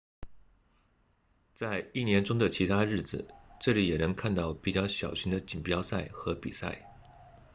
[1.53, 3.27] 在一年中的其他日子
[3.59, 6.87] 这里也能看到比较小型的锦标赛和比赛